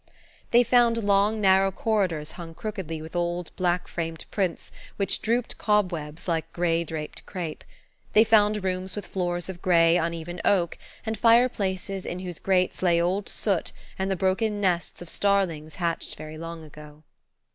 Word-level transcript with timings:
They 0.49 0.63
found 0.63 1.03
long, 1.03 1.39
narrow 1.39 1.71
corridors 1.71 2.31
hung 2.31 2.55
crookedly 2.55 3.03
with 3.03 3.15
old, 3.15 3.55
black 3.55 3.87
framed 3.87 4.25
prints, 4.31 4.71
which 4.97 5.21
drooped 5.21 5.59
cobwebs, 5.59 6.27
like 6.27 6.51
grey 6.53 6.83
draped 6.83 7.23
crape. 7.27 7.63
They 8.13 8.23
found 8.23 8.63
rooms 8.63 8.95
with 8.95 9.05
floors 9.05 9.47
of 9.47 9.61
grey, 9.61 9.97
uneven 9.97 10.41
oak, 10.43 10.79
and 11.05 11.19
fireplaces 11.19 12.07
in 12.07 12.17
whose 12.17 12.39
grates 12.39 12.81
lay 12.81 12.99
old 12.99 13.29
soot 13.29 13.73
and 13.99 14.09
the 14.09 14.15
broken 14.15 14.59
nests 14.59 15.03
of 15.03 15.09
starlings 15.11 15.75
hatched 15.75 16.15
very 16.15 16.39
long 16.39 16.63
ago. 16.63 17.03